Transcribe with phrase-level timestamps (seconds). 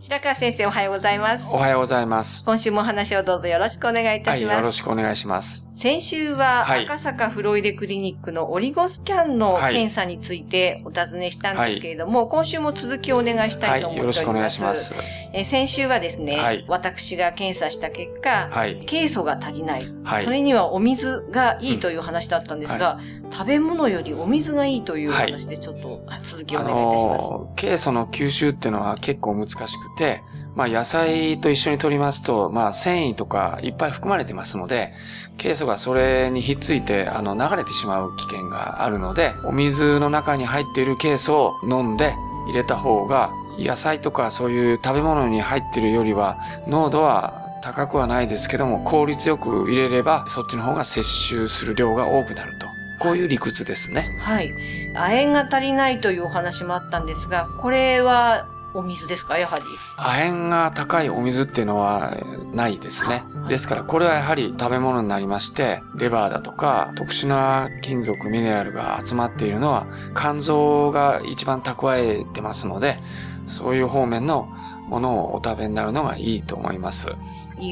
[0.00, 2.44] 白川先生おはようございますおはようございます。
[2.44, 5.70] 今週もお話をどうぞよろしくお願いいたはい、します、よろしくお願いします。
[5.76, 14.16] 先週ははい赤坂フロイデクリニックのオリゴスキャンのはい検査についてお尋ねしたんですけれども、今週も続きをお願いしたはいい、と思っております。
[14.18, 14.94] よろしくお願いします。
[15.32, 19.94] えー先週はですね、はい私が検査した結果、はい、ケイ素が足りない。
[20.02, 22.98] はいそれにはお水がいいという話だったんですが、
[23.30, 27.30] 食べ物よりお水がいいという話でちょっとあ続きをおあ願いいたします。
[27.30, 30.22] のー、ケイ素の吸収っていうのは結構難しくて、
[30.54, 34.92] まあ野菜と一緒に取りますと、まあ繊維とかいっぱい含まれてますので、
[35.36, 42.14] ケイ素がそれにひっついて、あの、流れてしまう危険があるので、お水の中に入っているケイ素を飲んで
[42.46, 51.02] 入れた方が、野菜とかそういう食べ物に入っているよりは、濃度は高くはないですけども、効率よく入れれば、そっちの方が摂
[51.36, 52.66] 取する量が多くなると。
[53.00, 54.16] こういう理屈ですね。
[54.20, 54.54] はい。
[54.94, 59.38] 亜鉛が足りないというお話もあったんですが、これはお水ですか？
[59.38, 59.64] やはり。
[59.96, 62.12] 亜鉛が高いお水っていうのは
[62.52, 63.22] ないですね。
[63.48, 69.86] ですからこれはやはり食べ物になりまして、レバーだとか特殊な金属、ミネラルが集まっているのは
[70.16, 72.98] 肝臓が一番蓄えてますので、
[73.46, 74.48] そういう方面の
[74.88, 77.14] ものをお食べになるのがいいと思います。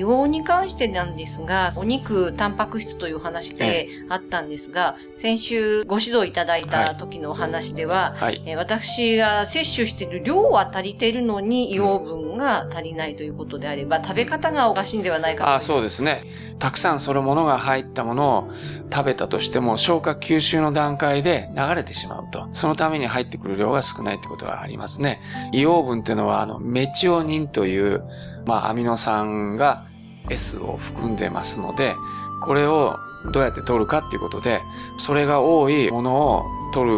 [0.00, 8.42] 硫黄に関してなんですが、お肉、タンパク質という話であったんですが、先週ご指導いただいた時のお話では、はい。
[8.46, 15.54] えー私が摂取している量は足りているのに硫黄分が足りないということであれば、食べ方がおかしいんではないかと。
[15.54, 16.24] あそうですね。
[16.58, 18.50] たくさんそのものが入ったものを
[18.92, 22.48] 食べたとしても消化吸収の段階で流れてしまうと。
[22.52, 25.20] そのために入ってくる量が少ないってことがありますね。
[25.52, 28.04] 硫黄分っていうのはあのメチオニンという、
[28.46, 29.84] まあ、アミノ酸が
[30.30, 31.96] S を含んでますので、
[32.40, 32.98] これを
[33.32, 34.62] どうやって取るかっていうことで、
[34.96, 36.96] それが多いものを取る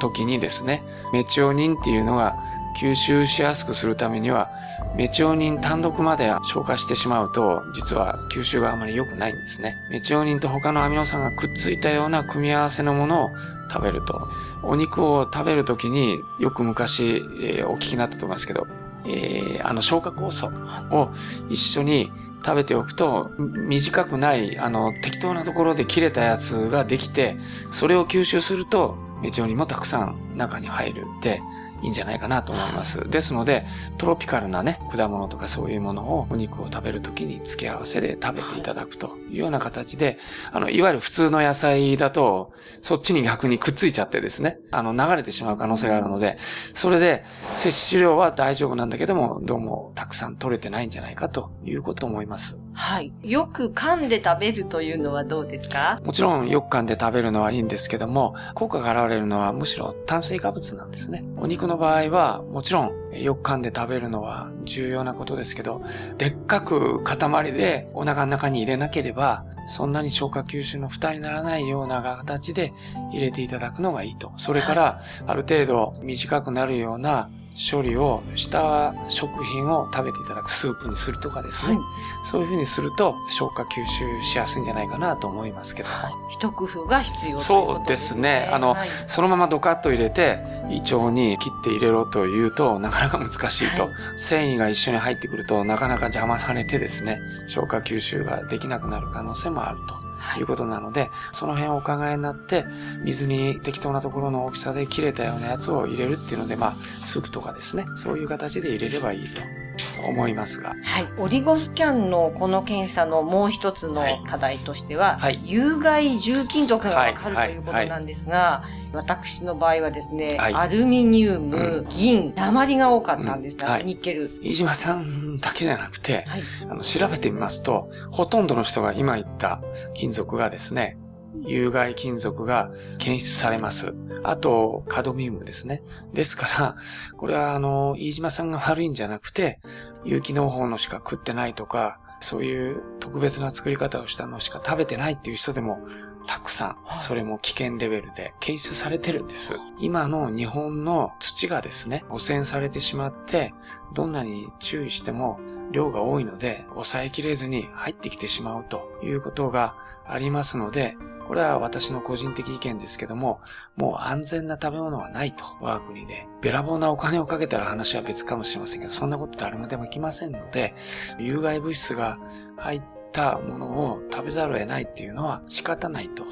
[0.00, 0.82] ときにですね、
[1.12, 2.36] メチオニンっていうのが
[2.80, 4.50] 吸収しやすくするためには、
[4.96, 9.74] メチオニン単独まで消化してしまうと、実は吸収があまり良くないんですね。
[9.90, 13.30] メチオニンと他のアミノ酸がくっついたような組み合わせのものを
[13.70, 14.28] 食べると。
[14.62, 18.66] お肉を食べるときによく昔、えーお聞きになったと思いますけど、
[19.08, 20.46] えーあの消化酵素
[20.94, 21.10] を
[21.48, 22.10] 一緒に
[22.44, 27.36] 食べておくと、短くない、あの、適当なところで切れたやつができて、
[27.72, 31.06] それを吸収すると、メチオニもたくさん中に入る。
[31.18, 31.42] って、
[31.86, 33.08] いいんじゃないかなと思います。
[33.08, 33.64] ですので、
[33.96, 40.18] トロピカルなね、果物とかそういうものをお肉を食べるときに付け合わせで食べていただくというような形で、
[40.50, 42.52] あの、いわゆる普通の野菜だと、
[42.82, 46.38] そっちに逆にくっついちゃってですね、あの、流れてしまう可能性があるので、
[46.74, 47.22] それで、
[47.54, 52.65] 摂取量は大丈夫なんだけども、どうもたくさん取れてないんじゃないかということを思います。
[52.78, 53.10] はい。
[53.22, 55.98] よく噛んで食べるというのはどうですか？
[56.04, 61.24] もちろん、よく噛んで食べるのはいいんですけども、効果が現れるのはむしろ炭水化物なんですね。
[61.38, 65.82] お肉の場合は、もちろん、よく噛んで食べるのは重要なことですけど、
[66.18, 67.18] でっかく塊
[67.52, 72.72] でお腹の中に入れなければ、そんなに消化吸収の負担にならないような形で
[73.10, 74.32] 入れていただくのがいいと。
[74.36, 81.76] それから、ある程度短くなるような処理をした食品を食べていただくスープにするとかですね。
[81.76, 81.84] はい。
[82.22, 85.94] そういうふうにすると消化吸収しやすいんじゃないかなと思いますけども。
[86.28, 88.50] 一工夫が必要ということそうですね。
[88.52, 88.88] あのはい。
[89.06, 90.40] そのままドカッと入れて
[90.70, 93.92] 胃腸に切って入れろというとなかなか難しいと、はい。
[94.18, 97.18] 繊維が一緒に入ってくるとなかなか邪魔されてですね
[97.48, 100.05] 消化吸収ができなくなる可能性もあると。
[100.38, 102.64] いうことなので、その辺をお考えになって、
[103.04, 109.65] 水に適当なところの大きさで切れたようなやつを入れるっていうので、まあ、スープとかですね、そういう形で入れればいいと。
[110.04, 110.74] 思いますが。
[110.82, 111.08] はい。
[111.18, 115.40] オリゴスキャンのこの検査のもう一つの課題としては、はい。
[115.44, 120.54] 有害重金属がわかるはいということなんですが、私の場合はですね、はい。
[120.54, 123.72] アルミニウム、銀、鉛が多かったんですが、うん。
[123.72, 123.84] はい。
[123.84, 124.30] ニッケル。
[124.42, 126.42] 飯島さんだけじゃなくて、はい。
[126.70, 129.60] あの調べてみますと、ほとんどの人が今言った
[129.94, 130.98] 金属がですね、
[131.42, 133.94] 有害金属が検出されます。
[134.24, 135.82] あと、カドミウムですね。
[136.12, 136.76] ですから、
[137.16, 139.60] これはあの、飯島さんが悪いんじゃなくて、
[140.04, 145.78] 有機農法のしか食ってないとか、そういう特別な作り方をしたのしか食べてないっていう人でも
[146.26, 149.54] たくさん、それも危険レベルで検出されてるんです。
[149.78, 153.54] 今の日本の土がですね、汚染されてしまって、
[153.94, 155.38] どんなに注意しても
[155.70, 159.74] 量が多いので、抑えきれずに入ってきてしまうということが
[160.06, 160.96] ありますので、
[161.26, 163.40] これは私の個人的意見ですけども、
[163.76, 166.28] もう安全な食べ物はないと、我が国で。
[166.40, 170.74] べらぼうなお金をかけたら話は別かもしれませんけど、そんなこと誰もでもいきませんので、
[171.18, 172.18] 有害物質が
[172.56, 172.82] 入っ
[173.12, 176.24] たものを食べざるを得ないっていうのは仕方ないと。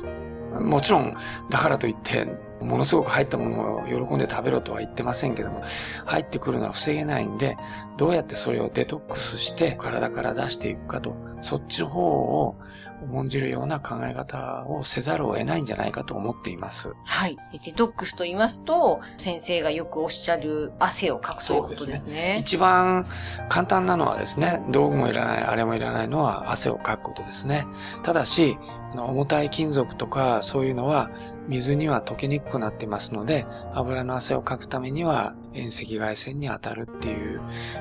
[0.60, 1.16] もちろん、
[1.50, 2.26] だからといって、
[2.60, 5.62] ものすごく入ったものを喜んで食べろとは言ってませんけども、
[6.04, 7.56] 入ってくるのは防げないんで、
[7.96, 12.56] どうやってそれをデトックスして体から出していくかとそっちの方を
[13.02, 16.94] 重んじるような考え方をせざるを得ないんじゃないかと思っています。
[17.04, 17.36] はい。
[17.64, 22.10] デトックスと言いますと、先生がよくおっしゃる汗をかくということですね。
[22.10, 23.06] すね一番
[23.50, 27.66] 簡単なのはですね、道具もいらない、あれもいらないのは汗をかくことですね。
[28.02, 28.56] ただし、
[28.96, 31.10] 重たい金属とかそういうのは
[31.48, 33.44] 水には溶けにくくなっていますので、
[33.74, 37.23] 油の汗をかくためには遠赤外線に当たるっていう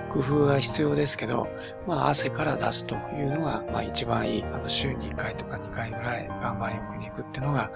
[0.10, 1.48] 工夫が必要ですけど、
[1.88, 4.44] まあ汗から出すというのが、まあ一番いい。
[4.44, 7.72] あの週に1回とか2回ぐらい岩盤浴に行くっていうのが、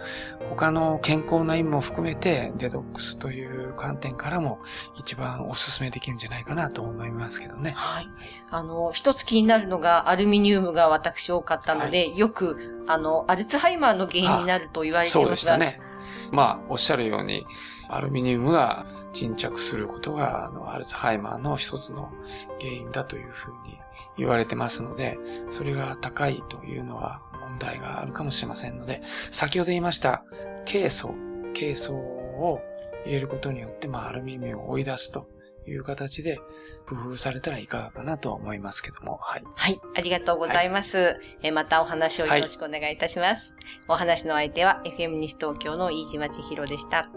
[0.49, 4.59] 他の健康な意味も含めてデトックスという観点からも
[4.97, 7.71] 一番お勧めできるんじゃないかなと思いますけどね。
[7.71, 8.07] はい。
[8.49, 15.23] あの、一つ気になるのがアルミニウムが私多かったので、はい、よく、あの、アルツハイマーの原因になると言われていますが。
[15.23, 15.86] そうでしたね。
[16.31, 17.45] まあ、おっしゃるように、
[17.89, 22.11] アルミニウムが沈着することが、あの、アルツハイマーの一つの
[22.59, 23.77] 原因だというふうに
[24.17, 25.17] 言われてますので、
[25.49, 29.01] それが高いというのは問題があるかもしれませんので、
[29.31, 30.23] 先ほど言いました、
[30.65, 31.13] ケイ素、
[31.53, 32.61] ケイ素を
[33.05, 35.27] 入れることによって、まあ、アルミニウムを追い出すと。
[35.71, 36.39] いう形で
[36.87, 39.19] 工夫されたらいかがかなと思いますけども。
[39.21, 39.43] はい。
[39.55, 39.79] はい。
[39.95, 40.97] ありがとうございます。
[40.97, 43.51] はい、えまたお話をよろしくお願いいたします。
[43.51, 47.09] はい、お話の相手は FM 西東京の飯島千尋でした。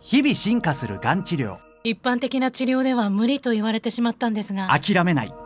[0.00, 1.58] 日々進化するがん治療。
[1.82, 4.68] 一般的な治療では無理と言われてしまったんですが。
[4.68, 5.45] 諦めない。